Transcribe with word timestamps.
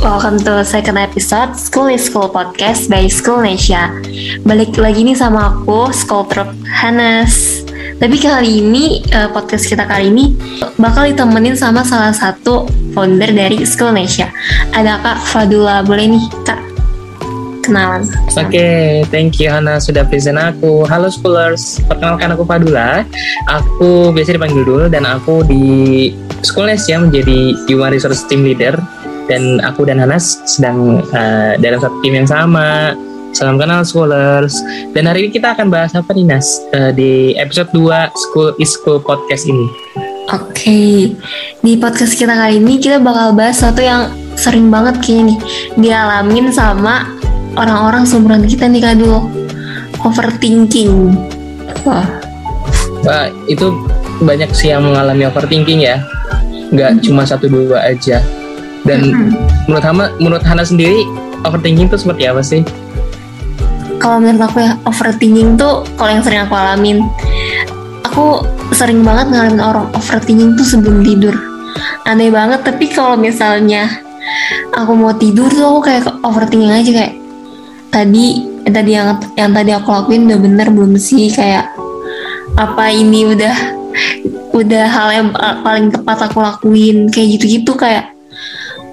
welcome 0.00 0.40
to 0.40 0.64
second 0.64 0.96
episode 0.96 1.52
School 1.52 1.92
is 1.92 2.08
School 2.08 2.32
Podcast 2.32 2.88
by 2.88 3.04
School 3.04 3.44
Nesia. 3.44 3.92
Balik 4.48 4.80
lagi 4.80 5.04
nih 5.04 5.12
sama 5.12 5.52
aku, 5.52 5.92
School 5.92 6.24
Trop 6.24 6.48
Hanes 6.64 7.60
Tapi 8.00 8.16
kali 8.16 8.64
ini, 8.64 9.04
uh, 9.12 9.28
podcast 9.28 9.68
kita 9.68 9.84
kali 9.84 10.08
ini 10.08 10.32
bakal 10.80 11.04
ditemenin 11.04 11.52
sama 11.52 11.84
salah 11.84 12.16
satu 12.16 12.64
founder 12.96 13.28
dari 13.28 13.60
School 13.68 13.92
Nesia. 13.92 14.32
Ada 14.72 15.04
Kak 15.04 15.20
Fadula, 15.20 15.84
boleh 15.84 16.16
nih 16.16 16.24
Kak? 16.48 16.60
Kenalan. 17.60 18.08
Oke, 18.08 18.48
okay, 18.48 19.04
thank 19.12 19.36
you 19.36 19.52
Hana 19.52 19.84
sudah 19.84 20.08
present 20.08 20.40
aku. 20.40 20.88
Halo 20.88 21.12
Schoolers, 21.12 21.76
perkenalkan 21.84 22.32
aku 22.32 22.48
Fadula. 22.48 23.04
Aku 23.52 24.16
biasa 24.16 24.32
dipanggil 24.32 24.64
dulu 24.64 24.88
dan 24.88 25.04
aku 25.04 25.44
di 25.44 26.08
School 26.40 26.72
Nesia 26.72 26.96
menjadi 26.96 27.52
Human 27.68 27.92
Resource 27.92 28.24
Team 28.24 28.48
Leader 28.48 28.80
dan 29.30 29.62
aku 29.62 29.86
dan 29.86 30.02
Hanas 30.02 30.42
sedang 30.42 31.06
uh, 31.14 31.54
dalam 31.62 31.78
satu 31.78 31.94
tim 32.02 32.18
yang 32.18 32.26
sama. 32.26 32.98
Salam 33.30 33.62
kenal 33.62 33.86
scholars. 33.86 34.58
Dan 34.90 35.06
hari 35.06 35.22
ini 35.22 35.30
kita 35.30 35.54
akan 35.54 35.70
bahas 35.70 35.94
apa 35.94 36.10
nih 36.10 36.26
Nas 36.26 36.66
uh, 36.74 36.90
di 36.90 37.38
episode 37.38 37.70
2 37.70 38.10
School 38.10 38.50
is 38.58 38.74
School 38.74 38.98
podcast 38.98 39.46
ini. 39.46 39.70
Oke, 40.30 40.50
okay. 40.50 40.94
di 41.62 41.78
podcast 41.78 42.14
kita 42.14 42.34
kali 42.34 42.58
ini 42.58 42.82
kita 42.82 42.98
bakal 43.02 43.34
bahas 43.34 43.62
satu 43.62 43.82
yang 43.82 44.10
sering 44.34 44.70
banget 44.70 44.98
kayaknya 45.02 45.34
nih 45.34 45.38
dialamin 45.78 46.46
sama 46.54 47.06
orang-orang 47.58 48.06
seumuran 48.06 48.46
kita 48.46 48.66
nih 48.66 48.82
kak 48.82 48.98
dulu 48.98 49.26
overthinking. 50.06 51.14
Wah. 51.86 52.06
Wah, 53.02 53.26
itu 53.50 53.74
banyak 54.22 54.50
sih 54.54 54.70
yang 54.70 54.86
mengalami 54.86 55.26
overthinking 55.26 55.82
ya. 55.82 55.98
Nggak 56.70 56.90
hmm. 56.98 57.02
cuma 57.02 57.22
satu 57.26 57.50
dua 57.50 57.90
aja 57.90 58.22
dan 58.84 59.00
hmm. 59.04 59.30
menurut 59.68 59.84
Hana, 59.84 60.04
menurut 60.18 60.44
Hana 60.44 60.64
sendiri 60.64 61.04
overthinking 61.44 61.88
itu 61.88 61.96
seperti 62.00 62.24
apa 62.28 62.40
sih? 62.40 62.62
Kalau 64.00 64.16
menurut 64.16 64.48
aku 64.48 64.64
ya 64.64 64.80
overthinking 64.88 65.60
tuh 65.60 65.84
kalau 66.00 66.10
yang 66.16 66.24
sering 66.24 66.40
aku 66.48 66.54
alamin, 66.56 67.04
aku 68.04 68.40
sering 68.72 69.04
banget 69.04 69.28
ngalamin 69.28 69.60
orang 69.60 69.86
overthinking 69.92 70.56
tuh 70.56 70.64
sebelum 70.64 71.04
tidur. 71.04 71.36
Aneh 72.08 72.32
banget 72.32 72.64
tapi 72.64 72.88
kalau 72.88 73.20
misalnya 73.20 74.00
aku 74.72 74.92
mau 74.96 75.12
tidur 75.12 75.52
tuh 75.52 75.64
aku 75.68 75.80
kayak 75.92 76.08
overthinking 76.24 76.72
aja 76.72 76.90
kayak 76.90 77.14
tadi 77.92 78.46
tadi 78.70 78.90
yang 78.94 79.18
yang 79.36 79.50
tadi 79.52 79.70
aku 79.74 79.88
lakuin 79.90 80.30
udah 80.30 80.40
bener 80.40 80.68
belum 80.70 80.94
sih 80.96 81.28
kayak 81.32 81.68
apa 82.56 82.90
ini 82.90 83.34
udah 83.34 83.56
udah 84.54 84.84
hal 84.90 85.08
yang 85.10 85.28
paling 85.62 85.90
tepat 85.90 86.30
aku 86.30 86.42
lakuin 86.42 87.10
kayak 87.10 87.38
gitu-gitu 87.38 87.72
kayak 87.74 88.10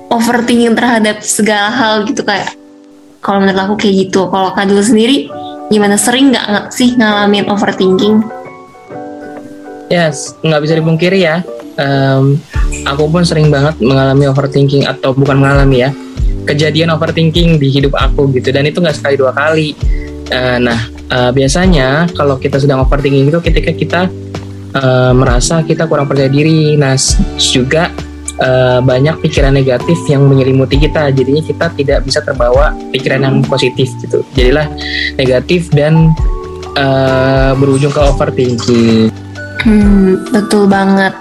overthinking 0.08 0.76
terhadap 0.76 1.20
segala 1.24 1.72
hal 1.72 2.08
gitu 2.08 2.24
kayak 2.24 2.56
kalau 3.20 3.44
menurut 3.44 3.60
aku 3.60 3.74
kayak 3.76 4.08
gitu. 4.08 4.30
Kalau 4.32 4.56
kadul 4.56 4.80
sendiri 4.80 5.28
gimana? 5.68 6.00
Sering 6.00 6.32
nggak 6.32 6.72
sih 6.72 6.96
ngalamin 6.96 7.50
overthinking? 7.52 8.24
Yes 9.92 10.36
nggak 10.44 10.62
bisa 10.64 10.74
dipungkiri 10.80 11.20
ya. 11.24 11.44
Um, 11.78 12.42
aku 12.90 13.06
pun 13.06 13.22
sering 13.22 13.54
banget 13.54 13.78
mengalami 13.78 14.26
overthinking 14.26 14.90
atau 14.90 15.14
bukan 15.14 15.38
mengalami 15.38 15.86
ya 15.86 15.92
kejadian 16.48 16.90
overthinking 16.96 17.60
di 17.60 17.68
hidup 17.68 17.94
aku 18.00 18.32
gitu. 18.34 18.50
Dan 18.56 18.66
itu 18.66 18.80
nggak 18.80 18.96
sekali 18.96 19.16
dua 19.20 19.36
kali. 19.36 19.76
Uh, 20.28 20.58
nah 20.60 20.80
uh, 21.12 21.32
biasanya 21.32 22.08
kalau 22.16 22.40
kita 22.40 22.60
sedang 22.60 22.84
overthinking 22.84 23.28
itu 23.28 23.40
ketika 23.44 23.72
kita 23.76 24.02
uh, 24.76 25.12
merasa 25.12 25.64
kita 25.68 25.84
kurang 25.84 26.08
percaya 26.08 26.32
diri. 26.32 26.80
Nah 26.80 26.96
juga 27.36 27.92
uh, 28.42 28.80
banyak 28.82 29.16
pikiran 29.22 29.54
negatif 29.54 29.98
yang 30.10 30.26
menyelimuti 30.26 30.78
kita 30.82 31.10
jadinya 31.14 31.44
kita 31.44 31.66
tidak 31.74 32.00
bisa 32.06 32.20
terbawa 32.22 32.74
pikiran 32.94 33.22
yang 33.26 33.36
positif 33.46 33.92
gitu 34.02 34.22
jadilah 34.34 34.68
negatif 35.18 35.70
dan 35.74 36.14
uh, 36.78 37.54
berujung 37.58 37.94
ke 37.94 38.02
overthinking 38.02 39.10
Hmm, 39.58 40.30
betul 40.30 40.70
banget. 40.70 41.18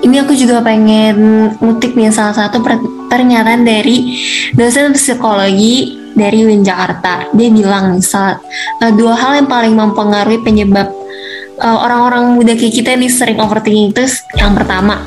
Ini 0.00 0.22
aku 0.22 0.32
juga 0.38 0.62
pengen 0.62 1.50
ngutip 1.58 1.98
nih 1.98 2.08
salah 2.14 2.32
satu 2.32 2.62
pernyataan 3.10 3.66
dari 3.66 4.14
dosen 4.54 4.94
psikologi 4.94 5.98
dari 6.14 6.46
UIN 6.46 6.62
Jakarta. 6.62 7.28
Dia 7.34 7.50
bilang 7.50 7.98
misal 7.98 8.38
uh, 8.78 8.92
dua 8.94 9.18
hal 9.18 9.42
yang 9.42 9.48
paling 9.50 9.74
mempengaruhi 9.74 10.40
penyebab 10.40 10.94
orang-orang 11.60 12.24
uh, 12.24 12.32
muda 12.34 12.52
kayak 12.56 12.74
kita 12.74 12.90
nih 12.98 13.10
sering 13.10 13.38
overthinking 13.38 13.94
itu 13.94 14.04
yang 14.38 14.58
pertama 14.58 14.98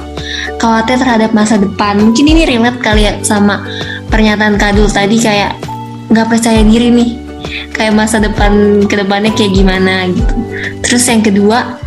khawatir 0.58 0.98
terhadap 0.98 1.32
masa 1.34 1.58
depan. 1.58 1.98
Mungkin 2.02 2.26
ini 2.26 2.44
relate 2.46 2.82
kali 2.82 3.06
ya 3.08 3.14
sama 3.22 3.64
pernyataan 4.10 4.58
Kadul 4.58 4.90
tadi 4.90 5.22
kayak 5.22 5.58
nggak 6.08 6.28
percaya 6.28 6.62
diri 6.64 6.90
nih 6.92 7.10
kayak 7.76 7.94
masa 7.96 8.18
depan 8.18 8.84
ke 8.90 8.96
depannya 8.98 9.32
kayak 9.34 9.54
gimana 9.54 10.10
gitu. 10.12 10.34
Terus 10.84 11.04
yang 11.08 11.22
kedua 11.24 11.78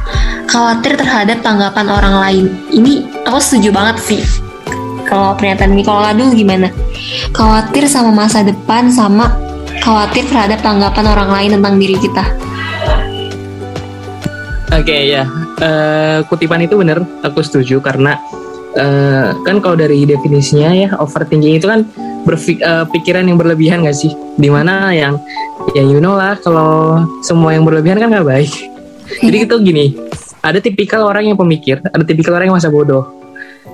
khawatir 0.47 0.97
terhadap 0.99 1.43
tanggapan 1.43 1.87
orang 1.91 2.15
lain. 2.23 2.45
Ini 2.71 3.25
aku 3.27 3.39
setuju 3.39 3.71
banget 3.75 3.97
sih 4.03 4.23
kalau 5.11 5.35
pernyataan 5.35 5.75
ini. 5.75 5.83
Kalau 5.83 6.01
Kadul 6.07 6.31
gimana? 6.35 6.69
Khawatir 7.35 7.91
sama 7.91 8.15
masa 8.15 8.47
depan 8.47 8.91
sama 8.91 9.35
khawatir 9.81 10.29
terhadap 10.29 10.61
tanggapan 10.63 11.05
orang 11.11 11.31
lain 11.35 11.51
tentang 11.59 11.75
diri 11.81 11.97
kita. 11.99 12.25
Oke 14.71 14.87
okay, 14.87 15.19
ya, 15.19 15.27
uh, 15.59 16.23
kutipan 16.31 16.63
itu 16.63 16.79
benar, 16.79 17.03
aku 17.27 17.43
setuju 17.43 17.83
karena 17.83 18.23
uh, 18.77 19.35
kan 19.43 19.57
kalau 19.59 19.77
dari 19.79 20.05
definisinya 20.07 20.71
ya 20.75 20.89
overthinking 20.99 21.59
itu 21.59 21.67
kan 21.67 21.87
berpikiran 22.23 23.23
eh, 23.23 23.27
uh, 23.27 23.31
yang 23.33 23.39
berlebihan 23.41 23.79
gak 23.87 23.97
sih? 23.97 24.13
Di 24.37 24.53
mana 24.53 24.93
yang 24.93 25.19
ya 25.73 25.83
you 25.83 26.03
know 26.03 26.19
lah 26.19 26.37
kalau 26.39 27.03
semua 27.25 27.57
yang 27.57 27.65
berlebihan 27.65 27.99
kan 27.99 28.13
gak 28.13 28.29
baik. 28.29 28.53
Jadi 29.25 29.39
itu 29.49 29.57
gini 29.63 29.87
ada 30.41 30.59
tipikal 30.61 31.05
orang 31.05 31.29
yang 31.29 31.37
pemikir 31.37 31.81
ada 31.85 32.05
tipikal 32.05 32.37
orang 32.37 32.53
yang 32.53 32.57
masa 32.57 32.73
bodoh. 32.73 33.21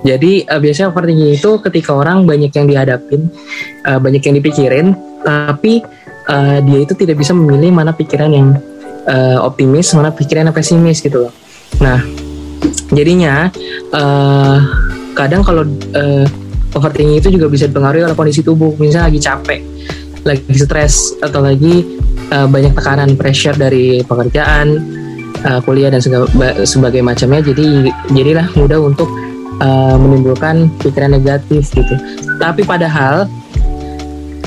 Jadi 0.05 0.45
uh, 0.45 0.59
biasanya 0.61 0.93
overthinking 0.93 1.33
itu 1.33 1.51
ketika 1.63 1.91
orang 1.95 2.27
banyak 2.29 2.53
yang 2.53 2.69
dihadapin 2.69 3.33
uh, 3.87 3.97
banyak 3.97 4.21
yang 4.21 4.35
dipikirin 4.37 4.93
tapi 5.25 5.81
uh, 6.29 6.59
dia 6.61 6.79
itu 6.85 6.93
tidak 6.93 7.17
bisa 7.19 7.33
memilih 7.33 7.73
mana 7.73 7.91
pikiran 7.91 8.29
yang 8.29 8.47
uh, 9.09 9.41
optimis 9.41 9.95
mana 9.97 10.13
pikiran 10.13 10.51
yang 10.51 10.55
pesimis 10.55 11.01
gitu 11.01 11.27
loh. 11.27 11.33
Nah 11.81 12.03
jadinya 12.93 13.49
uh, 13.91 14.57
kadang 15.17 15.41
kalau 15.41 15.65
uh, 15.97 16.25
overthinking 16.77 17.17
itu 17.17 17.33
juga 17.33 17.49
bisa 17.49 17.65
dipengaruhi 17.65 18.05
oleh 18.05 18.13
kondisi 18.13 18.45
tubuh. 18.45 18.77
Misalnya 18.77 19.09
lagi 19.09 19.19
capek 19.19 19.61
lagi 20.27 20.59
stres 20.59 21.15
atau 21.23 21.39
lagi 21.39 21.87
uh, 22.35 22.45
banyak 22.51 22.75
tekanan 22.75 23.15
pressure 23.15 23.55
dari 23.55 24.03
pekerjaan 24.03 24.83
uh, 25.47 25.59
kuliah 25.63 25.87
dan 25.87 26.03
segala, 26.03 26.27
sebagai 26.67 26.99
macamnya. 26.99 27.39
Jadi 27.39 27.87
jadilah 28.11 28.51
mudah 28.59 28.79
untuk 28.83 29.07
uh, 29.63 29.95
menimbulkan 29.95 30.67
pikiran 30.83 31.15
negatif 31.15 31.71
gitu. 31.71 31.95
Tapi 32.37 32.67
padahal 32.67 33.25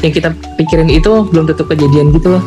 yang 0.01 0.13
kita 0.13 0.33
pikirin 0.57 0.89
itu 0.93 1.29
belum 1.33 1.49
tentu 1.49 1.65
kejadian 1.65 2.13
gitu 2.13 2.37
loh. 2.37 2.45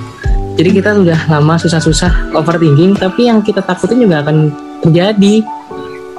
Jadi 0.53 0.69
kita 0.69 0.93
sudah 0.93 1.19
lama 1.33 1.57
susah-susah 1.57 2.37
overthinking 2.37 2.93
tapi 2.93 3.25
yang 3.25 3.41
kita 3.41 3.65
takutin 3.65 4.05
juga 4.05 4.21
akan 4.21 4.53
terjadi. 4.85 5.41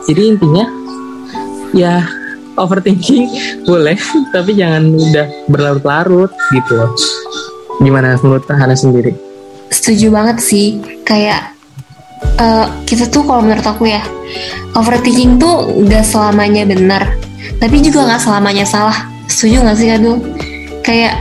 Jadi 0.05 0.23
intinya 0.27 0.67
ya 1.75 2.07
overthinking 2.55 3.29
boleh. 3.69 3.99
Tapi 4.31 4.55
jangan 4.55 4.95
udah 4.95 5.27
berlarut-larut 5.51 6.31
gitu. 6.55 6.73
Loh 6.79 6.91
gimana 7.83 8.15
menurut 8.23 8.47
Hana 8.47 8.79
sendiri? 8.79 9.13
Setuju 9.75 10.15
banget 10.15 10.39
sih. 10.39 10.79
Kayak 11.03 11.53
uh, 12.39 12.71
kita 12.87 13.11
tuh 13.11 13.27
kalau 13.27 13.43
menurut 13.43 13.67
aku 13.67 13.91
ya 13.91 14.01
overthinking 14.79 15.37
tuh 15.43 15.75
gak 15.91 16.07
selamanya 16.07 16.63
benar. 16.65 17.03
Tapi 17.59 17.83
juga 17.83 18.07
gak 18.07 18.23
selamanya 18.23 18.65
salah. 18.65 19.11
Setuju 19.27 19.67
gak 19.67 19.77
sih 19.77 19.89
Kadu 19.91 20.13
kayak 20.85 21.17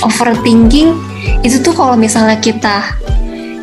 overthinking 0.00 0.96
itu 1.44 1.56
tuh 1.60 1.76
kalau 1.76 1.94
misalnya 1.94 2.40
kita 2.40 2.96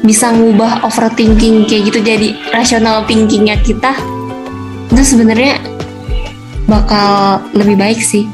bisa 0.03 0.29
ngubah 0.29 0.83
overthinking 0.85 1.65
kayak 1.65 1.89
gitu 1.89 1.99
jadi 2.03 2.29
rational 2.51 3.07
thinkingnya 3.07 3.55
kita 3.63 3.95
itu 4.91 5.01
sebenarnya 5.01 5.57
bakal 6.67 7.43
lebih 7.55 7.75
baik 7.75 7.99
sih. 7.99 8.27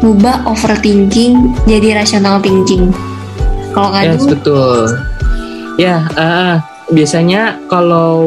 Ngubah 0.00 0.48
overthinking 0.48 1.52
jadi 1.68 2.00
rational 2.00 2.40
thinking. 2.40 2.92
Kalau 3.74 3.90
kan 3.90 4.14
yes, 4.14 4.24
betul. 4.24 4.88
Ya 5.76 6.06
uh, 6.14 6.62
biasanya 6.92 7.58
kalau 7.66 8.22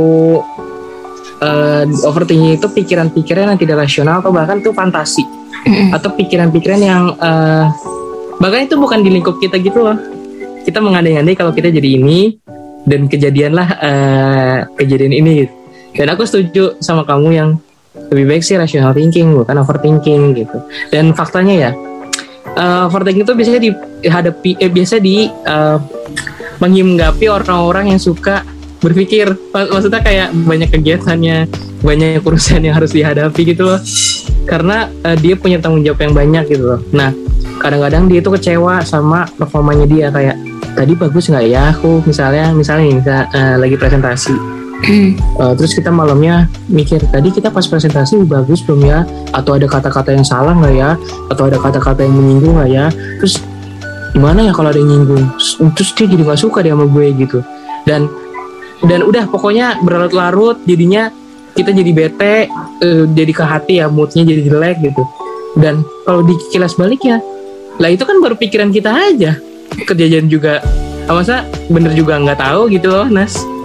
uh, 1.39 1.83
overthinking 2.03 2.59
itu 2.59 2.67
pikiran-pikiran 2.67 3.55
yang 3.55 3.59
tidak 3.59 3.87
rasional 3.87 4.19
atau 4.19 4.33
bahkan 4.33 4.59
tuh 4.61 4.75
fantasi. 4.75 5.25
Mm-hmm. 5.67 5.89
atau 5.99 6.09
pikiran-pikiran 6.15 6.79
yang 6.79 7.03
uh, 7.19 7.67
bahkan 8.39 8.71
itu 8.71 8.79
bukan 8.79 9.03
di 9.03 9.09
lingkup 9.11 9.35
kita 9.41 9.59
gitu 9.59 9.83
loh. 9.83 9.97
Kita 10.63 10.79
mengandai-andai 10.79 11.35
kalau 11.35 11.51
kita 11.51 11.71
jadi 11.71 11.99
ini 11.99 12.39
dan 12.87 13.11
kejadianlah 13.11 13.67
uh, 13.79 14.57
kejadian 14.79 15.15
ini. 15.15 15.31
Gitu. 15.43 15.53
dan 15.97 16.13
aku 16.13 16.29
setuju 16.29 16.77
sama 16.77 17.01
kamu 17.09 17.29
yang 17.33 17.49
lebih 18.13 18.25
baik 18.35 18.43
sih 18.43 18.55
rational 18.55 18.95
thinking 18.95 19.35
bukan 19.35 19.59
overthinking 19.59 20.37
gitu. 20.37 20.57
Dan 20.93 21.11
faktanya 21.11 21.55
ya 21.69 21.71
uh, 22.57 22.87
overthinking 22.89 23.23
itu 23.23 23.33
biasanya 23.37 23.61
dihadapi 23.61 24.51
eh, 24.57 24.71
biasa 24.71 24.95
di 24.97 25.29
uh, 25.29 25.77
menghinggapi 26.57 27.29
orang-orang 27.29 27.93
yang 27.93 28.01
suka 28.01 28.41
berpikir. 28.81 29.33
Maksudnya 29.53 30.01
kayak 30.01 30.33
banyak 30.33 30.69
kegiatannya 30.73 31.49
banyak 31.81 32.21
urusan 32.25 32.65
yang 32.65 32.77
harus 32.77 32.93
dihadapi 32.93 33.41
gitu 33.53 33.69
loh. 33.69 33.79
Karena 34.49 34.89
uh, 35.05 35.17
dia 35.17 35.37
punya 35.37 35.61
tanggung 35.61 35.85
jawab 35.85 36.01
yang 36.01 36.13
banyak 36.17 36.43
gitu 36.49 36.77
loh. 36.77 36.81
Nah 36.93 37.13
kadang-kadang 37.57 38.09
dia 38.09 38.21
tuh 38.21 38.37
kecewa 38.37 38.85
sama 38.85 39.25
performanya 39.37 39.85
dia 39.89 40.07
kayak 40.13 40.37
tadi 40.77 40.93
bagus 40.93 41.29
nggak 41.29 41.45
ya 41.45 41.73
aku? 41.73 42.05
Misalnya 42.05 42.53
misalnya 42.53 42.85
misal, 42.89 43.21
uh, 43.33 43.55
lagi 43.61 43.75
presentasi 43.77 44.56
uh, 45.41 45.53
terus 45.57 45.73
kita 45.73 45.89
malamnya 45.89 46.45
mikir 46.69 47.01
tadi 47.09 47.33
kita 47.33 47.49
pas 47.49 47.65
presentasi 47.65 48.21
bagus 48.25 48.61
belum 48.63 48.81
ya? 48.85 48.99
Atau 49.33 49.57
ada 49.57 49.65
kata-kata 49.65 50.13
yang 50.13 50.25
salah 50.25 50.53
nggak 50.53 50.75
ya? 50.75 50.89
Atau 51.31 51.49
ada 51.49 51.57
kata-kata 51.57 52.05
yang 52.05 52.15
menyinggung 52.15 52.55
nggak 52.57 52.69
ya? 52.71 52.85
Terus 53.21 53.41
gimana 54.13 54.45
ya 54.45 54.51
kalau 54.53 54.69
ada 54.71 54.79
yang 54.79 54.89
nyinggung? 54.89 55.23
Terus 55.73 55.89
dia 55.97 56.05
jadi 56.07 56.21
nggak 56.23 56.41
suka 56.41 56.59
dia 56.61 56.73
sama 56.77 56.85
gue 56.87 57.07
gitu. 57.17 57.39
Dan 57.87 58.07
dan 58.85 59.01
udah 59.01 59.25
pokoknya 59.27 59.81
berlarut-larut 59.81 60.61
jadinya 60.69 61.09
kita 61.57 61.73
jadi 61.73 61.91
bete 61.91 62.35
uh, 62.85 63.03
jadi 63.09 63.31
ke 63.33 63.43
hati 63.43 63.73
ya 63.81 63.89
moodnya 63.89 64.23
jadi 64.23 64.41
jelek 64.45 64.77
gitu. 64.93 65.03
Dan 65.57 65.81
kalau 66.05 66.21
dikilas 66.21 66.77
balik 66.77 67.01
ya 67.01 67.17
lah 67.77 67.93
itu 67.93 68.05
kan 68.05 68.17
baru 68.21 68.37
pikiran 68.37 68.69
kita 68.69 68.93
aja. 68.93 69.37
Kejadian 69.77 70.25
juga 70.25 70.65
ah, 71.05 71.13
masa 71.13 71.45
bener 71.69 71.93
juga 71.93 72.17
nggak 72.17 72.39
tahu 72.39 72.71
gitu 72.73 72.89
loh 72.89 73.05
Nas 73.05 73.56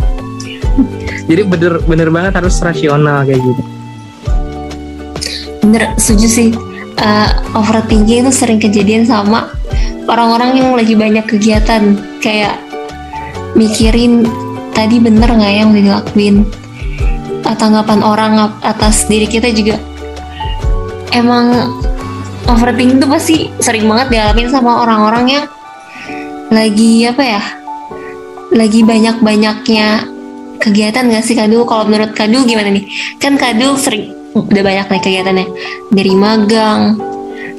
jadi 1.27 1.43
bener 1.47 1.73
bener 1.87 2.09
banget 2.11 2.43
harus 2.43 2.59
rasional 2.59 3.23
kayak 3.23 3.41
gitu. 3.41 3.63
Bener 5.63 5.83
setuju 5.99 6.29
sih. 6.29 6.51
Uh, 7.03 7.31
overthinking 7.59 8.27
itu 8.27 8.33
sering 8.35 8.61
kejadian 8.63 9.03
sama 9.09 9.51
orang-orang 10.07 10.59
yang 10.59 10.69
lagi 10.75 10.95
banyak 10.99 11.25
kegiatan. 11.27 11.99
Kayak 12.19 12.59
mikirin 13.55 14.27
tadi 14.75 14.99
bener 14.99 15.31
nggak 15.31 15.55
yang 15.55 15.71
dilakuin? 15.71 16.47
Tanggapan 17.43 18.01
orang 18.03 18.59
atas 18.65 19.07
diri 19.07 19.29
kita 19.29 19.53
juga. 19.55 19.79
Emang 21.15 21.79
overthinking 22.49 22.99
tuh 22.99 23.11
pasti 23.11 23.37
sering 23.63 23.87
banget 23.87 24.19
dialamin 24.19 24.49
sama 24.51 24.83
orang-orang 24.83 25.25
yang 25.31 25.45
lagi 26.53 27.09
apa 27.09 27.23
ya 27.25 27.43
lagi 28.53 28.85
banyak-banyaknya 28.85 30.05
kegiatan 30.63 31.11
gak 31.11 31.27
sih 31.27 31.35
Kadu? 31.35 31.67
Kalau 31.67 31.91
menurut 31.91 32.15
Kadu 32.15 32.47
gimana 32.47 32.71
nih? 32.71 32.87
Kan 33.19 33.35
Kadu 33.35 33.75
sering 33.75 34.15
udah 34.33 34.63
banyak 34.63 34.87
nih 34.87 35.03
kegiatannya 35.03 35.47
dari 35.91 36.13
magang, 36.15 36.97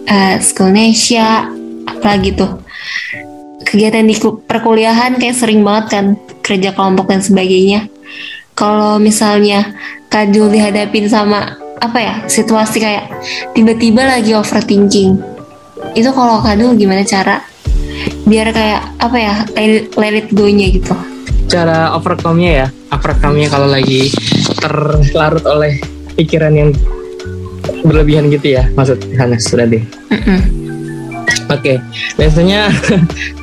uh, 0.07 0.35
Skillnesia, 0.39 1.51
apalagi 1.83 2.33
tuh 2.33 2.63
kegiatan 3.67 4.05
di 4.07 4.15
perkuliahan 4.47 5.19
kayak 5.19 5.35
sering 5.38 5.61
banget 5.61 5.85
kan 6.00 6.05
kerja 6.41 6.71
kelompok 6.71 7.11
dan 7.11 7.21
sebagainya. 7.21 7.91
Kalau 8.53 8.97
misalnya 9.01 9.73
Kadu 10.07 10.47
dihadapin 10.47 11.09
sama 11.09 11.57
apa 11.81 12.00
ya 12.00 12.15
situasi 12.29 12.79
kayak 12.79 13.09
tiba-tiba 13.57 14.05
lagi 14.05 14.38
overthinking, 14.38 15.17
itu 15.97 16.09
kalau 16.13 16.39
Kadu 16.39 16.77
gimana 16.77 17.01
cara 17.03 17.41
biar 18.23 18.53
kayak 18.53 18.81
apa 19.01 19.17
ya 19.19 19.33
let 19.97 20.13
it 20.15 20.27
gitu? 20.31 21.12
Cara 21.47 21.93
overcome-nya 21.95 22.51
ya, 22.51 22.67
overcome-nya 22.93 23.47
kalau 23.51 23.67
lagi 23.69 24.09
terlarut 24.59 25.45
oleh 25.45 25.77
pikiran 26.17 26.53
yang 26.53 26.69
berlebihan 27.83 28.31
gitu 28.31 28.57
ya, 28.57 28.67
maksud 28.73 28.99
Hanes 29.15 29.47
tadi. 29.47 29.79
Mm 30.09 30.21
-mm. 30.23 30.39
Oke, 31.51 31.75
okay. 31.75 31.77
biasanya 32.15 32.71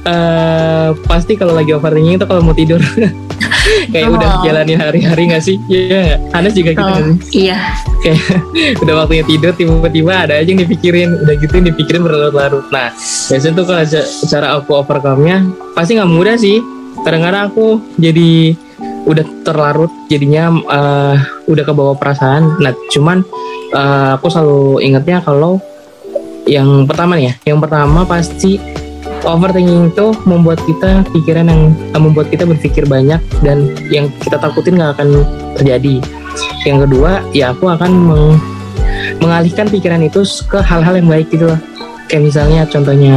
uh, 0.08 0.96
pasti 1.10 1.36
kalau 1.36 1.52
lagi 1.52 1.76
overthinking 1.76 2.16
itu 2.16 2.26
kalau 2.26 2.40
mau 2.40 2.56
tidur 2.56 2.80
kayak 3.92 4.08
oh. 4.08 4.16
udah 4.16 4.30
jalanin 4.42 4.80
hari-hari 4.80 5.30
gak 5.30 5.44
sih? 5.44 5.56
Iya, 5.68 6.16
yeah. 6.16 6.36
Anas 6.36 6.56
juga 6.56 6.74
gitu 6.74 6.82
oh, 6.82 7.16
Iya. 7.30 7.58
Kayak 8.00 8.20
udah 8.82 8.94
waktunya 9.04 9.24
tidur 9.28 9.52
tiba-tiba 9.54 10.12
ada 10.26 10.34
aja 10.40 10.48
yang 10.48 10.62
dipikirin, 10.64 11.08
udah 11.22 11.34
gitu 11.38 11.52
yang 11.60 11.66
dipikirin 11.72 12.00
berlarut-larut. 12.02 12.66
Nah, 12.72 12.88
biasanya 13.30 13.52
tuh 13.54 13.64
kalau 13.68 13.82
cara 14.26 14.46
aku 14.56 14.70
overcome-nya 14.80 15.36
pasti 15.76 16.00
nggak 16.00 16.10
mudah 16.10 16.36
sih. 16.40 16.58
Kadang-kadang 17.00 17.42
aku 17.50 17.80
jadi 17.96 18.54
udah 19.08 19.24
terlarut 19.42 19.92
jadinya 20.12 20.52
uh, 20.68 21.16
udah 21.48 21.64
kebawa 21.64 21.96
perasaan. 21.96 22.60
Nah, 22.60 22.72
cuman 22.92 23.24
uh, 23.72 24.16
aku 24.20 24.28
selalu 24.28 24.84
ingatnya 24.84 25.24
kalau 25.24 25.58
yang 26.44 26.84
pertama 26.84 27.16
nih 27.16 27.32
ya, 27.32 27.54
yang 27.54 27.58
pertama 27.60 28.04
pasti 28.04 28.60
overthinking 29.24 29.92
itu 29.92 30.06
membuat 30.24 30.60
kita 30.64 31.04
pikiran 31.12 31.48
yang 31.48 31.62
uh, 31.92 32.00
membuat 32.00 32.28
kita 32.32 32.44
berpikir 32.48 32.84
banyak 32.88 33.20
dan 33.44 33.72
yang 33.88 34.08
kita 34.20 34.36
takutin 34.40 34.76
nggak 34.76 34.96
akan 35.00 35.24
terjadi. 35.60 36.00
Yang 36.64 36.78
kedua, 36.88 37.24
ya 37.32 37.52
aku 37.52 37.68
akan 37.68 37.90
meng 37.90 38.26
mengalihkan 39.20 39.68
pikiran 39.68 40.00
itu 40.04 40.24
ke 40.48 40.60
hal-hal 40.60 40.96
yang 40.96 41.08
baik 41.08 41.28
gitu 41.32 41.48
loh. 41.48 41.60
Kayak 42.08 42.22
misalnya 42.32 42.62
contohnya 42.68 43.14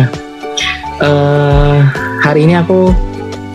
uh, 1.01 1.79
hari 2.23 2.45
ini 2.47 2.59
aku 2.59 2.91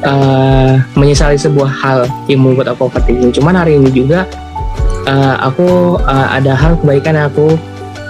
uh, 0.05 0.79
menyesali 0.95 1.39
sebuah 1.39 1.71
hal 1.71 1.99
yang 2.31 2.45
membuat 2.45 2.75
aku 2.75 2.91
overthinking. 2.91 3.33
Cuman 3.35 3.57
hari 3.59 3.79
ini 3.79 3.91
juga 3.91 4.29
uh, 5.09 5.37
aku 5.43 5.99
uh, 6.03 6.29
ada 6.35 6.55
hal 6.55 6.77
kebaikan 6.83 7.17
yang 7.17 7.27
aku 7.31 7.59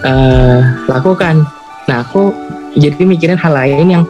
uh, 0.04 0.60
lakukan. 0.90 1.44
Nah 1.88 2.04
aku 2.04 2.34
jadi 2.76 3.00
mikirin 3.04 3.40
hal 3.40 3.52
lain 3.56 3.86
yang 3.88 4.04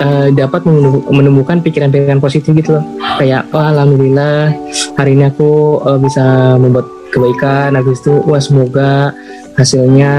uh, 0.00 0.28
dapat 0.32 0.64
menemukan 1.10 1.60
pikiran-pikiran 1.60 2.22
positif 2.22 2.52
gitu 2.56 2.78
loh 2.78 2.84
kayak 3.18 3.48
wah 3.50 3.72
alhamdulillah 3.74 4.54
hari 4.96 5.18
ini 5.18 5.28
aku 5.28 5.82
uh, 5.82 5.98
bisa 5.98 6.56
membuat 6.56 6.86
kebaikan 7.12 7.76
habis 7.76 8.00
itu 8.00 8.14
wah 8.24 8.40
semoga 8.40 9.12
hasilnya 9.56 10.12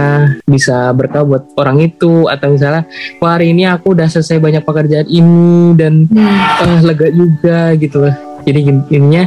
bisa 0.46 0.92
berkah 0.94 1.26
buat 1.26 1.54
orang 1.58 1.84
itu. 1.84 2.28
Atau 2.30 2.56
misalnya 2.56 2.86
wah 3.20 3.38
hari 3.38 3.52
ini 3.52 3.68
aku 3.70 3.94
udah 3.94 4.08
selesai 4.10 4.40
banyak 4.40 4.64
pekerjaan 4.64 5.08
ini 5.10 5.74
dan 5.78 6.10
uh, 6.14 6.80
lega 6.82 7.08
juga 7.14 7.74
gitu 7.78 8.04
loh. 8.04 8.16
Jadi 8.44 8.60
ininya 8.92 9.24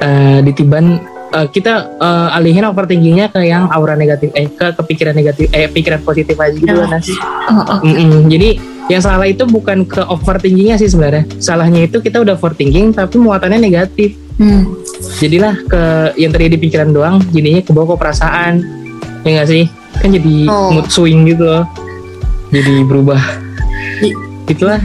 uh, 0.00 0.38
ditiban 0.40 1.00
uh, 1.34 1.46
kita 1.50 1.98
uh, 2.00 2.36
alihin 2.38 2.64
overthinkingnya 2.64 3.28
ke 3.28 3.44
yang 3.44 3.68
aura 3.68 3.92
negatif 3.98 4.32
eh 4.32 4.48
ke 4.48 4.72
kepikiran 4.72 5.12
negatif 5.12 5.52
eh 5.52 5.68
pikiran 5.68 6.00
positif 6.00 6.38
aja 6.38 6.56
gitu 6.56 6.72
loh 6.72 6.88
nasi 6.88 7.12
oh, 7.52 7.60
okay. 7.76 7.92
mm 7.92 7.94
-mm. 8.08 8.20
jadi 8.32 8.48
yang 8.88 9.00
salah 9.00 9.28
itu 9.28 9.44
bukan 9.48 9.88
ke 9.88 10.00
overthinkingnya 10.04 10.76
sih 10.76 10.92
sebenarnya. 10.92 11.24
Salahnya 11.40 11.88
itu 11.88 12.04
kita 12.04 12.20
udah 12.20 12.36
overthinking 12.36 12.92
tapi 12.92 13.16
muatannya 13.16 13.60
negatif. 13.60 14.16
Hmm. 14.34 14.66
jadilah 15.22 15.54
ke 15.70 15.82
yang 16.18 16.34
tadi 16.34 16.50
di 16.50 16.58
pikiran 16.58 16.90
doang 16.90 17.22
jadinya 17.30 17.62
ke 17.62 17.70
bawah 17.70 17.94
ke 17.94 18.02
perasaan 18.02 18.66
ya 19.24 19.40
nggak 19.40 19.48
sih? 19.48 19.64
Kan 19.98 20.12
jadi 20.12 20.36
oh. 20.46 20.70
mood 20.76 20.88
swing 20.92 21.26
gitu 21.26 21.44
loh. 21.48 21.64
Jadi 22.52 22.84
berubah. 22.86 23.20
Itulah 24.44 24.78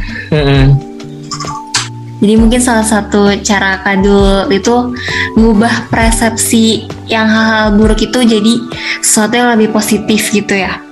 jadi 2.19 2.35
mungkin 2.35 2.59
salah 2.59 2.83
satu 2.83 3.31
cara 3.39 3.79
kadul 3.79 4.51
itu 4.51 4.91
ngubah 5.39 5.87
persepsi 5.87 6.83
yang 7.07 7.31
hal-hal 7.31 7.79
buruk 7.79 8.03
itu 8.03 8.19
jadi 8.19 8.53
sesuatu 8.99 9.39
yang 9.39 9.55
lebih 9.55 9.71
positif 9.71 10.27
gitu 10.35 10.51
ya. 10.51 10.83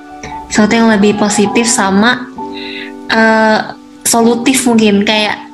Sesuatu 0.47 0.79
yang 0.79 0.87
lebih 0.87 1.19
positif 1.19 1.67
sama 1.67 2.31
uh, 3.11 3.75
solutif 4.07 4.63
mungkin. 4.71 5.03
Kayak 5.03 5.51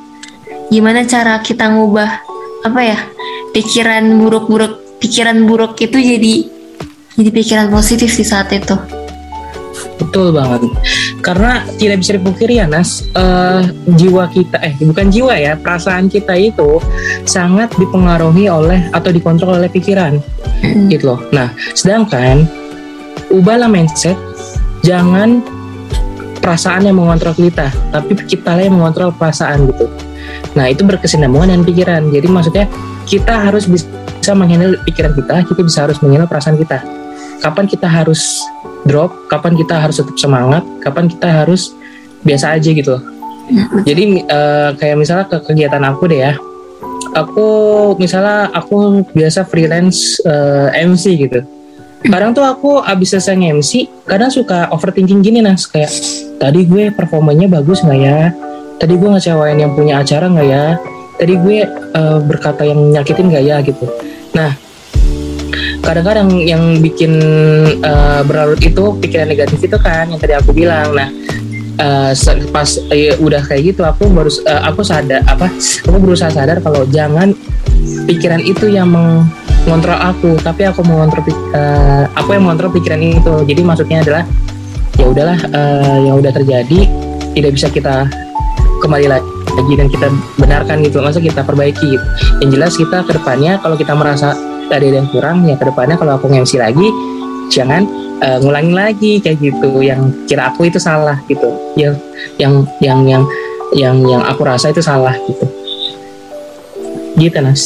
gimana 0.70 1.10
cara 1.10 1.42
kita 1.42 1.74
ngubah 1.74 2.22
apa 2.64 2.82
ya 2.86 3.00
pikiran 3.58 4.22
buruk-buruk 4.22 5.02
pikiran 5.02 5.42
buruk 5.50 5.74
itu 5.82 5.98
jadi 5.98 6.53
jadi 7.18 7.30
pikiran 7.30 7.68
positif 7.70 8.14
di 8.14 8.26
saat 8.26 8.50
itu 8.54 8.76
betul 10.02 10.34
banget 10.34 10.70
karena 11.22 11.66
tidak 11.78 11.98
bisa 12.02 12.12
dipungkiri 12.18 12.62
ya 12.62 12.66
Nas 12.70 13.06
uh, 13.18 13.66
jiwa 13.98 14.30
kita 14.30 14.58
eh 14.62 14.74
bukan 14.82 15.10
jiwa 15.10 15.34
ya 15.38 15.54
perasaan 15.58 16.10
kita 16.10 16.34
itu 16.38 16.82
sangat 17.26 17.74
dipengaruhi 17.78 18.50
oleh 18.50 18.90
atau 18.94 19.10
dikontrol 19.10 19.58
oleh 19.58 19.70
pikiran 19.70 20.18
hmm. 20.62 20.90
gitu 20.94 21.14
loh 21.14 21.20
nah 21.34 21.50
sedangkan 21.74 22.46
ubahlah 23.34 23.70
mindset 23.70 24.18
jangan 24.84 25.42
perasaan 26.44 26.84
yang 26.84 27.00
mengontrol 27.00 27.32
kita, 27.32 27.72
tapi 27.96 28.20
kita 28.20 28.60
yang 28.60 28.76
mengontrol 28.76 29.16
perasaan 29.16 29.64
gitu. 29.72 29.88
Nah 30.60 30.68
itu 30.68 30.84
berkesinambungan 30.84 31.56
dengan 31.56 31.64
pikiran. 31.64 32.02
Jadi 32.12 32.28
maksudnya 32.28 32.66
kita 33.08 33.48
harus 33.48 33.64
bisa 33.72 34.36
menghandle 34.36 34.76
pikiran 34.84 35.16
kita, 35.16 35.48
kita 35.48 35.62
bisa 35.64 35.88
harus 35.88 35.98
menghandle 36.04 36.28
perasaan 36.28 36.60
kita. 36.60 36.84
Kapan 37.44 37.68
kita 37.68 37.92
harus 37.92 38.40
drop, 38.88 39.12
kapan 39.28 39.60
kita 39.60 39.76
harus 39.76 40.00
tetap 40.00 40.16
semangat, 40.16 40.64
kapan 40.80 41.12
kita 41.12 41.44
harus 41.44 41.76
biasa 42.24 42.56
aja 42.56 42.70
gitu. 42.72 42.96
Jadi 43.84 44.24
uh, 44.24 44.72
kayak 44.80 44.96
misalnya 44.96 45.26
ke 45.28 45.38
kegiatan 45.44 45.84
aku 45.84 46.08
deh 46.08 46.24
ya, 46.24 46.34
aku 47.12 47.48
misalnya 48.00 48.48
aku 48.56 49.04
biasa 49.12 49.44
freelance 49.44 50.24
uh, 50.24 50.72
eh, 50.72 50.88
MC 50.88 51.20
gitu. 51.20 51.44
Kadang 52.04 52.36
tuh 52.36 52.44
aku 52.44 52.84
abis 52.84 53.16
selesai 53.16 53.40
MC, 53.40 53.88
kadang 54.04 54.28
suka 54.28 54.68
overthinking 54.76 55.24
gini 55.24 55.40
nas. 55.40 55.68
Kayak 55.68 55.92
tadi 56.36 56.68
gue 56.68 56.92
performanya 56.92 57.48
bagus 57.48 57.80
nggak 57.80 58.00
ya? 58.00 58.32
Tadi 58.76 58.94
gue 59.00 59.10
ngecewain 59.12 59.56
yang 59.56 59.72
punya 59.72 60.04
acara 60.04 60.28
nggak 60.28 60.48
ya? 60.48 60.66
Tadi 61.16 61.34
gue 61.40 61.58
uh, 61.96 62.20
berkata 62.24 62.68
yang 62.68 62.92
nyakitin 62.92 63.32
nggak 63.32 63.44
ya? 63.48 63.58
gitu. 63.64 63.88
Nah 64.36 64.52
kadang-kadang 65.84 66.32
yang 66.40 66.80
bikin 66.80 67.20
uh, 67.84 68.24
berlarut 68.24 68.64
itu 68.64 68.96
pikiran 69.04 69.28
negatif 69.28 69.60
itu 69.60 69.78
kan 69.78 70.08
yang 70.08 70.18
tadi 70.18 70.34
aku 70.34 70.56
bilang. 70.56 70.96
Nah 70.96 71.12
uh, 71.80 72.12
pas 72.50 72.70
uh, 72.80 73.16
udah 73.20 73.42
kayak 73.46 73.76
gitu 73.76 73.82
aku 73.84 74.08
baru 74.10 74.32
uh, 74.48 74.62
aku 74.72 74.82
sadar 74.86 75.22
apa 75.26 75.52
aku 75.86 75.98
berusaha 76.00 76.32
sadar 76.32 76.64
kalau 76.64 76.86
jangan 76.90 77.36
pikiran 78.06 78.42
itu 78.44 78.70
yang 78.70 78.92
mengontrol 78.92 79.98
aku 79.98 80.40
tapi 80.42 80.68
aku 80.68 80.82
mengontrol 80.86 81.24
uh, 81.56 82.06
aku 82.16 82.36
yang 82.36 82.44
mengontrol 82.48 82.72
pikiran 82.74 83.00
itu. 83.02 83.34
Jadi 83.48 83.62
maksudnya 83.62 84.00
adalah 84.02 84.24
ya 84.98 85.06
udahlah 85.10 85.40
uh, 85.52 85.98
yang 86.00 86.16
udah 86.18 86.32
terjadi 86.32 86.80
tidak 87.34 87.52
bisa 87.58 87.68
kita 87.68 88.08
kembali 88.84 89.08
lagi 89.10 89.74
dan 89.78 89.88
kita 89.88 90.08
benarkan 90.38 90.82
gitu 90.82 91.02
masa 91.02 91.22
kita 91.22 91.42
perbaiki. 91.46 91.98
Yang 92.42 92.50
jelas 92.58 92.74
kita 92.78 92.98
ke 93.06 93.12
depannya 93.16 93.58
kalau 93.62 93.76
kita 93.78 93.94
merasa 93.94 94.34
ada 94.82 94.88
yang 94.88 95.10
kurang 95.14 95.46
ya 95.46 95.56
ke 95.60 95.66
depannya 95.70 95.96
kalau 96.00 96.18
aku 96.18 96.32
nge 96.32 96.58
lagi 96.58 96.88
jangan 97.54 97.86
uh, 98.24 98.38
ngulangin 98.42 98.76
lagi 98.76 99.12
kayak 99.22 99.38
gitu. 99.42 99.84
Yang 99.84 100.14
kira 100.26 100.50
aku 100.50 100.70
itu 100.70 100.80
salah 100.82 101.20
gitu. 101.30 101.50
Yang 101.78 102.02
yang 102.42 102.54
yang 102.82 103.00
yang 103.06 103.24
yang 103.74 103.98
yang 104.06 104.22
aku 104.26 104.46
rasa 104.46 104.74
itu 104.74 104.82
salah 104.82 105.14
gitu. 105.30 105.46
Gitu 107.14 107.38
nas. 107.42 107.62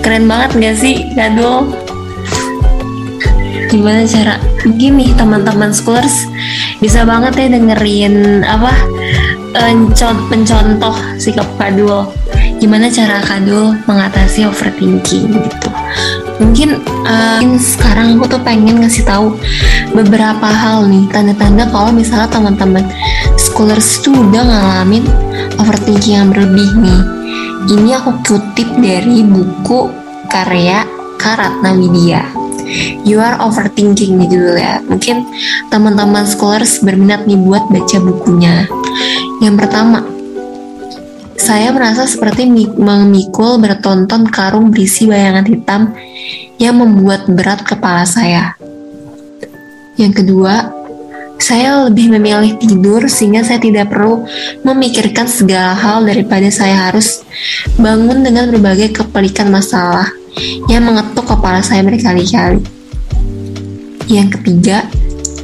Keren 0.00 0.24
banget 0.24 0.50
gak 0.56 0.76
sih 0.80 1.04
Gadul 1.12 1.68
gimana 3.66 4.08
cara? 4.08 4.40
Nih 4.64 5.12
teman-teman 5.18 5.74
schoolers 5.74 6.24
bisa 6.80 7.04
banget 7.04 7.36
ya 7.36 7.46
dengerin 7.56 8.44
apa 8.44 8.72
pencontoh 10.32 10.96
sikap 11.16 11.48
Kadul 11.56 12.08
gimana 12.56 12.88
cara 12.88 13.20
Kadul 13.22 13.76
mengatasi 13.84 14.48
overthinking 14.48 15.28
gitu 15.32 15.70
mungkin 16.36 16.80
uh, 17.08 17.40
sekarang 17.56 18.20
aku 18.20 18.36
tuh 18.36 18.42
pengen 18.44 18.84
ngasih 18.84 19.04
tahu 19.08 19.36
beberapa 19.96 20.48
hal 20.48 20.84
nih 20.88 21.08
tanda-tanda 21.08 21.64
kalau 21.72 21.92
misalnya 21.92 22.28
teman-teman 22.28 22.84
scholars 23.40 24.00
tuh 24.04 24.12
udah 24.12 24.44
ngalamin 24.44 25.04
overthinking 25.56 26.20
yang 26.20 26.28
berlebih 26.28 26.68
nih 26.80 27.00
ini 27.72 27.96
aku 27.96 28.12
kutip 28.24 28.68
dari 28.78 29.24
buku 29.24 29.90
karya 30.28 30.84
Karatna 31.16 31.72
Widya 31.72 32.46
You 33.06 33.22
are 33.22 33.38
overthinking 33.38 34.18
nih 34.18 34.26
judulnya. 34.26 34.82
Mungkin 34.90 35.22
teman-teman 35.70 36.26
scholars 36.26 36.82
berminat 36.82 37.22
nih 37.22 37.38
buat 37.38 37.62
baca 37.70 37.98
bukunya. 38.02 38.66
Yang 39.38 39.54
pertama, 39.62 40.02
saya 41.36 41.68
merasa 41.70 42.08
seperti 42.08 42.48
memikul 42.76 43.60
bertonton 43.60 44.26
karung 44.28 44.72
berisi 44.72 45.06
bayangan 45.06 45.46
hitam 45.46 45.82
yang 46.56 46.80
membuat 46.80 47.28
berat 47.28 47.62
kepala 47.62 48.08
saya. 48.08 48.56
Yang 49.96 50.24
kedua, 50.24 50.72
saya 51.36 51.84
lebih 51.88 52.12
memilih 52.16 52.56
tidur 52.56 53.04
sehingga 53.08 53.44
saya 53.44 53.60
tidak 53.60 53.92
perlu 53.92 54.24
memikirkan 54.64 55.28
segala 55.28 55.76
hal 55.76 56.04
daripada 56.04 56.48
saya 56.48 56.88
harus 56.88 57.24
bangun 57.76 58.24
dengan 58.24 58.48
berbagai 58.52 59.04
kepelikan 59.04 59.52
masalah 59.52 60.08
yang 60.68 60.84
mengetuk 60.84 61.28
kepala 61.28 61.60
saya 61.60 61.84
berkali-kali. 61.84 62.60
Yang 64.08 64.40
ketiga, 64.40 64.86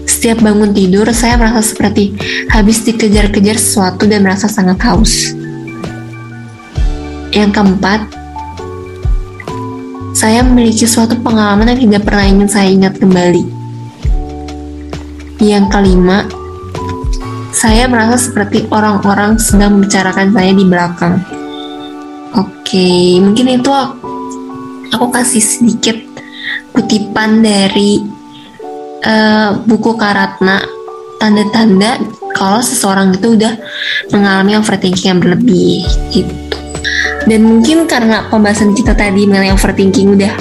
setiap 0.09 0.41
bangun 0.41 0.73
tidur 0.73 1.09
saya 1.11 1.35
merasa 1.35 1.61
seperti 1.65 2.15
habis 2.53 2.85
dikejar-kejar 2.87 3.59
sesuatu 3.59 4.07
dan 4.07 4.23
merasa 4.25 4.47
sangat 4.47 4.79
haus. 4.87 5.42
Yang 7.33 7.51
keempat, 7.57 8.01
saya 10.13 10.45
memiliki 10.45 10.85
suatu 10.85 11.17
pengalaman 11.17 11.73
yang 11.73 11.81
tidak 11.89 12.05
pernah 12.05 12.25
ingin 12.29 12.49
saya 12.49 12.69
ingat 12.69 13.01
kembali. 13.01 13.45
Yang 15.41 15.65
kelima, 15.73 16.29
saya 17.57 17.89
merasa 17.89 18.21
seperti 18.21 18.69
orang-orang 18.69 19.41
sedang 19.41 19.81
membicarakan 19.81 20.29
saya 20.37 20.53
di 20.53 20.65
belakang. 20.69 21.15
Oke, 22.37 23.17
mungkin 23.25 23.61
itu 23.61 23.73
aku, 23.73 24.13
aku 24.93 25.07
kasih 25.09 25.41
sedikit 25.41 25.97
kutipan 26.77 27.41
dari 27.41 28.05
uh, 29.09 29.57
buku 29.65 29.97
Karatna, 29.97 30.61
tanda-tanda 31.17 31.97
kalau 32.37 32.61
seseorang 32.61 33.17
itu 33.17 33.41
udah 33.41 33.57
mengalami 34.13 34.61
overthinking 34.61 35.17
yang 35.17 35.21
berlebih 35.21 35.89
gitu. 36.13 36.52
Dan 37.27 37.41
mungkin 37.47 37.87
karena 37.87 38.27
pembahasan 38.29 38.75
kita 38.75 38.97
tadi 38.97 39.27
mengenai 39.29 39.55
overthinking 39.55 40.19
udah 40.19 40.35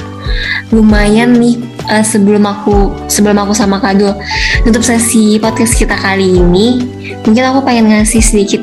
lumayan 0.72 1.36
nih 1.36 1.60
uh, 1.92 2.06
sebelum 2.06 2.48
aku 2.48 3.08
sebelum 3.12 3.36
aku 3.44 3.52
sama 3.52 3.84
Kado 3.84 4.16
untuk 4.64 4.82
sesi 4.82 5.36
podcast 5.38 5.76
kita 5.76 5.94
kali 6.00 6.40
ini, 6.40 6.80
mungkin 7.28 7.44
aku 7.44 7.60
pengen 7.68 7.92
ngasih 7.92 8.24
sedikit 8.24 8.62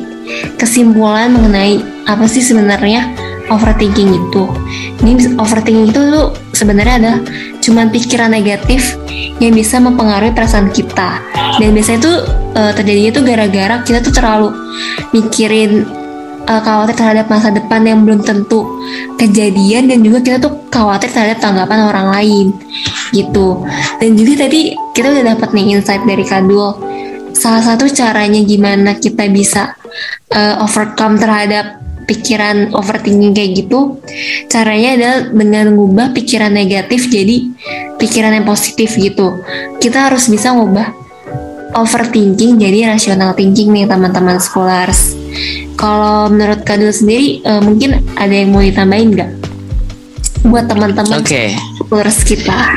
kesimpulan 0.61 1.33
mengenai 1.33 1.81
apa 2.09 2.25
sih 2.29 2.41
sebenarnya 2.41 3.13
overthinking 3.49 4.13
itu. 4.13 4.45
Ini 5.05 5.41
overthinking 5.41 5.89
itu 5.93 6.01
tuh 6.13 6.27
sebenarnya 6.53 6.95
ada 7.01 7.13
cuman 7.65 7.89
pikiran 7.93 8.33
negatif 8.33 8.97
yang 9.39 9.55
bisa 9.55 9.79
mempengaruhi 9.79 10.35
perasaan 10.35 10.69
kita. 10.73 11.23
Dan 11.59 11.73
biasanya 11.73 11.99
itu 12.01 12.13
uh, 12.57 12.73
terjadinya 12.77 13.11
tuh 13.15 13.25
gara-gara 13.25 13.75
kita 13.85 13.99
tuh 14.05 14.13
terlalu 14.13 14.49
mikirin 15.17 15.87
uh, 16.49 16.61
khawatir 16.65 16.97
terhadap 16.97 17.29
masa 17.29 17.53
depan 17.53 17.85
yang 17.85 18.03
belum 18.03 18.25
tentu 18.25 18.65
kejadian 19.21 19.93
dan 19.93 20.01
juga 20.01 20.19
kita 20.25 20.37
tuh 20.41 20.53
khawatir 20.73 21.13
terhadap 21.13 21.39
tanggapan 21.39 21.87
orang 21.87 22.09
lain 22.11 22.47
gitu. 23.13 23.63
Dan 24.01 24.17
juga 24.17 24.49
tadi 24.49 24.73
kita 24.97 25.13
udah 25.13 25.25
dapat 25.37 25.49
nih 25.53 25.79
insight 25.79 26.03
dari 26.09 26.25
Kadul 26.25 26.75
salah 27.37 27.63
satu 27.63 27.87
caranya 27.87 28.43
gimana 28.43 28.99
kita 28.99 29.31
bisa 29.31 29.79
uh, 30.35 30.65
overcome 30.65 31.21
terhadap 31.23 31.79
pikiran 32.09 32.73
overthinking 32.73 33.37
kayak 33.37 33.63
gitu 33.63 34.01
caranya 34.49 34.97
adalah 34.97 35.19
dengan 35.29 35.77
mengubah 35.77 36.17
pikiran 36.17 36.51
negatif 36.51 37.07
jadi 37.13 37.47
pikiran 38.01 38.33
yang 38.33 38.47
positif 38.49 38.97
gitu. 38.97 39.39
Kita 39.79 40.11
harus 40.11 40.27
bisa 40.27 40.51
ngubah 40.57 40.89
overthinking 41.77 42.57
jadi 42.57 42.97
rational 42.97 43.37
thinking 43.37 43.71
nih 43.77 43.85
teman-teman 43.85 44.41
scholars 44.41 45.15
kalau 45.79 46.27
menurut 46.27 46.67
Kadul 46.67 46.91
sendiri 46.91 47.41
uh, 47.47 47.63
mungkin 47.63 48.03
ada 48.19 48.35
yang 48.35 48.51
mau 48.51 48.61
ditambahin 48.61 49.15
nggak 49.15 49.31
buat 50.51 50.67
teman-teman 50.67 51.23
okay. 51.23 51.55
followers 51.87 52.27
kita? 52.27 52.59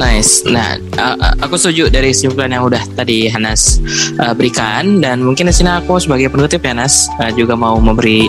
Nice. 0.00 0.42
Nah, 0.42 0.82
uh, 0.98 1.14
aku 1.38 1.54
setuju 1.54 1.86
dari 1.86 2.10
kesimpulan 2.10 2.50
yang 2.50 2.66
udah 2.66 2.82
tadi 2.96 3.30
Hanas 3.30 3.78
uh, 4.18 4.34
berikan 4.34 4.98
dan 4.98 5.22
mungkin 5.22 5.46
di 5.46 5.54
sini 5.54 5.68
aku 5.68 6.00
sebagai 6.00 6.26
penutup 6.26 6.58
ya 6.58 6.74
Hanas 6.74 7.06
uh, 7.22 7.30
juga 7.30 7.54
mau 7.54 7.78
memberi 7.78 8.26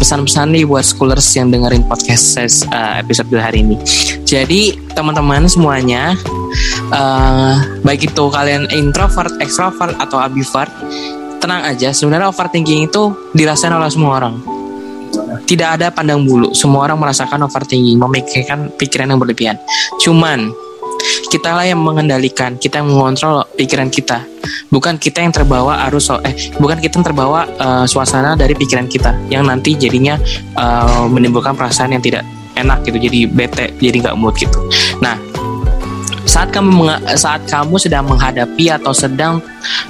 pesan-pesan 0.00 0.56
nih 0.56 0.64
buat 0.64 0.86
schoolers 0.86 1.26
yang 1.36 1.52
dengerin 1.52 1.84
podcast 1.84 2.38
uh, 2.72 2.96
episode 2.96 3.28
hari 3.36 3.60
ini. 3.60 3.76
Jadi 4.24 4.78
teman-teman 4.96 5.50
semuanya 5.50 6.16
uh, 6.96 7.60
baik 7.84 8.08
itu 8.08 8.24
kalian 8.32 8.64
introvert, 8.72 9.36
extrovert 9.42 9.92
atau 10.00 10.16
ambivert 10.16 10.72
tenang 11.40 11.64
aja 11.64 11.90
sebenarnya 11.90 12.28
overthinking 12.28 12.86
itu 12.86 13.32
dirasain 13.32 13.72
oleh 13.72 13.88
semua 13.88 14.20
orang. 14.20 14.36
Tidak 15.48 15.66
ada 15.66 15.90
pandang 15.90 16.22
bulu 16.22 16.54
semua 16.54 16.86
orang 16.86 17.00
merasakan 17.00 17.42
overthinking 17.48 17.98
memikirkan 17.98 18.70
pikiran 18.76 19.10
yang 19.10 19.18
berlebihan. 19.18 19.56
Cuman 19.98 20.52
kita 21.32 21.56
lah 21.56 21.64
yang 21.66 21.80
mengendalikan 21.80 22.60
kita 22.60 22.84
yang 22.84 22.92
mengontrol 22.92 23.42
pikiran 23.56 23.88
kita. 23.88 24.22
Bukan 24.70 25.00
kita 25.00 25.24
yang 25.24 25.34
terbawa 25.34 25.82
arus 25.90 26.12
eh 26.22 26.54
bukan 26.60 26.78
kita 26.78 27.00
yang 27.00 27.06
terbawa 27.06 27.48
uh, 27.58 27.84
suasana 27.88 28.38
dari 28.38 28.54
pikiran 28.54 28.86
kita 28.86 29.16
yang 29.32 29.48
nanti 29.48 29.74
jadinya 29.74 30.20
uh, 30.54 31.08
menimbulkan 31.10 31.56
perasaan 31.56 31.96
yang 31.96 32.04
tidak 32.04 32.22
enak 32.54 32.84
gitu 32.86 33.00
jadi 33.00 33.18
bete 33.26 33.66
jadi 33.80 33.96
nggak 34.06 34.16
mood 34.20 34.36
gitu. 34.36 34.58
Nah 35.02 35.16
saat 36.28 36.54
kamu 36.54 36.86
saat 37.18 37.42
kamu 37.48 37.74
sedang 37.80 38.06
menghadapi 38.06 38.70
atau 38.70 38.94
sedang 38.94 39.42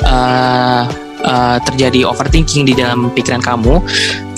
uh, 0.07 1.10
uh, 1.25 1.59
terjadi 1.65 2.07
overthinking 2.09 2.69
di 2.69 2.75
dalam 2.77 3.13
pikiran 3.13 3.43
kamu, 3.43 3.81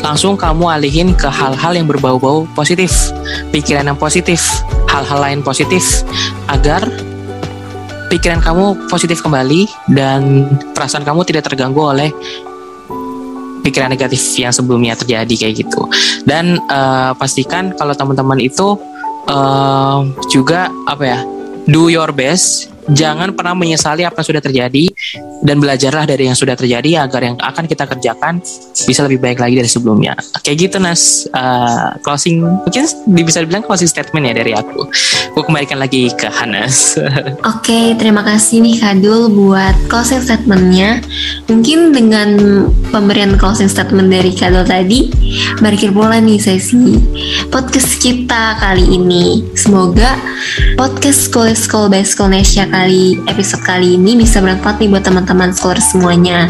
langsung 0.03 0.35
kamu 0.35 0.69
alihin 0.69 1.15
ke 1.15 1.29
hal-hal 1.31 1.73
yang 1.75 1.87
berbau-bau 1.87 2.49
positif, 2.57 3.13
pikiran 3.55 3.87
yang 3.87 3.99
positif, 3.99 4.43
hal-hal 4.91 5.19
lain 5.23 5.41
positif, 5.41 6.03
agar 6.51 6.85
pikiran 8.11 8.43
kamu 8.43 8.89
positif 8.93 9.25
kembali 9.25 9.69
dan 9.95 10.51
perasaan 10.77 11.07
kamu 11.07 11.25
tidak 11.25 11.49
terganggu 11.49 11.81
oleh 11.81 12.11
pikiran 13.63 13.89
negatif 13.89 14.21
yang 14.37 14.51
sebelumnya 14.51 14.99
terjadi 14.99 15.35
kayak 15.47 15.55
gitu. 15.65 15.87
Dan 16.27 16.59
uh, 16.67 17.15
pastikan 17.15 17.73
kalau 17.79 17.95
teman-teman 17.95 18.43
itu 18.43 18.75
uh, 19.31 20.03
juga 20.29 20.69
apa 20.91 21.05
ya, 21.07 21.19
do 21.71 21.87
your 21.87 22.11
best 22.11 22.72
jangan 22.91 23.31
pernah 23.37 23.55
menyesali 23.55 24.03
apa 24.03 24.19
yang 24.23 24.29
sudah 24.35 24.43
terjadi 24.43 24.85
dan 25.43 25.59
belajarlah 25.59 26.07
dari 26.07 26.27
yang 26.27 26.39
sudah 26.39 26.55
terjadi 26.59 27.07
agar 27.07 27.21
yang 27.23 27.37
akan 27.39 27.65
kita 27.67 27.85
kerjakan 27.87 28.43
bisa 28.87 29.07
lebih 29.07 29.23
baik 29.23 29.39
lagi 29.39 29.59
dari 29.59 29.71
sebelumnya. 29.71 30.15
Kayak 30.43 30.57
gitu 30.71 30.77
Nas, 30.83 31.27
uh, 31.35 31.95
closing 32.03 32.43
mungkin 32.43 32.87
bisa 33.27 33.43
dibilang 33.43 33.63
closing 33.67 33.91
statement 33.91 34.27
ya 34.27 34.35
dari 34.35 34.53
aku. 34.55 34.87
Aku 35.35 35.41
kembalikan 35.47 35.79
lagi 35.79 36.11
ke 36.15 36.27
Hanas. 36.31 36.95
Oke, 36.99 37.35
okay, 37.43 37.85
terima 37.99 38.23
kasih 38.27 38.63
nih 38.63 38.79
Kadul 38.79 39.31
buat 39.31 39.75
closing 39.91 40.23
statementnya. 40.23 41.03
Mungkin 41.47 41.95
dengan 41.95 42.29
pemberian 42.91 43.35
closing 43.39 43.71
statement 43.71 44.11
dari 44.11 44.35
Kadul 44.35 44.67
tadi, 44.67 45.11
berakhir 45.59 45.91
pula 45.95 46.23
nih 46.23 46.39
sesi 46.39 46.99
podcast 47.51 47.99
kita 47.99 48.59
kali 48.63 48.95
ini. 48.95 49.43
Semoga 49.59 50.15
podcast 50.79 51.31
School 51.31 51.51
School 51.55 51.87
by 51.91 52.07
School 52.07 52.31
Nesha 52.31 52.72
kali 52.73 53.21
episode 53.29 53.61
kali 53.61 54.01
ini 54.01 54.17
bisa 54.17 54.41
bermanfaat 54.41 54.81
nih 54.81 54.89
buat 54.89 55.05
teman-teman 55.05 55.53
scholars 55.53 55.93
semuanya. 55.93 56.49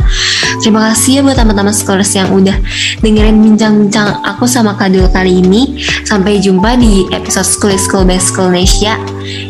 Terima 0.63 0.95
kasih 0.95 1.19
ya 1.19 1.21
buat 1.27 1.35
teman-teman 1.35 1.75
scholars 1.75 2.15
yang 2.15 2.31
udah 2.31 2.55
dengerin 3.03 3.43
bincang-bincang 3.43 4.23
aku 4.23 4.47
sama 4.47 4.79
Kadul 4.79 5.11
kali 5.11 5.43
ini. 5.43 5.83
Sampai 6.07 6.39
jumpa 6.39 6.79
di 6.79 7.11
episode 7.11 7.49
School 7.49 7.75
School 7.75 8.07
by 8.07 8.23
School 8.23 8.53
Indonesia 8.53 8.95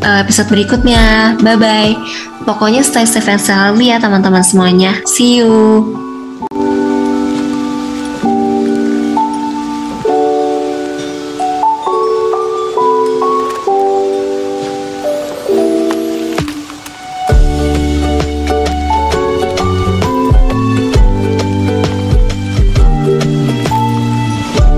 uh, 0.06 0.18
episode 0.22 0.48
berikutnya. 0.48 1.36
Bye 1.42 1.58
bye. 1.60 1.92
Pokoknya 2.48 2.80
stay 2.82 3.04
safe 3.04 3.28
and 3.28 3.42
healthy 3.42 3.92
ya 3.92 4.00
teman-teman 4.00 4.42
semuanya. 4.42 4.98
See 5.04 5.42
you. 5.42 6.11